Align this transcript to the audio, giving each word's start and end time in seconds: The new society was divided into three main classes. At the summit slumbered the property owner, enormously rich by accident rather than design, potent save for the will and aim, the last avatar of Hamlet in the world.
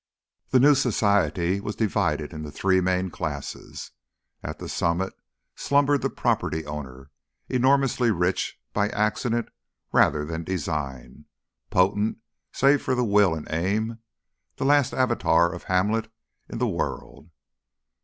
The 0.49 0.59
new 0.59 0.73
society 0.73 1.59
was 1.59 1.75
divided 1.75 2.33
into 2.33 2.49
three 2.49 2.81
main 2.81 3.11
classes. 3.11 3.91
At 4.41 4.57
the 4.57 4.67
summit 4.67 5.13
slumbered 5.55 6.01
the 6.01 6.09
property 6.09 6.65
owner, 6.65 7.11
enormously 7.47 8.09
rich 8.09 8.59
by 8.73 8.89
accident 8.89 9.49
rather 9.91 10.25
than 10.25 10.43
design, 10.43 11.25
potent 11.69 12.17
save 12.51 12.81
for 12.81 12.95
the 12.95 13.05
will 13.05 13.35
and 13.35 13.45
aim, 13.51 13.99
the 14.55 14.65
last 14.65 14.91
avatar 14.91 15.53
of 15.53 15.65
Hamlet 15.65 16.11
in 16.49 16.57
the 16.57 16.67
world. 16.67 17.29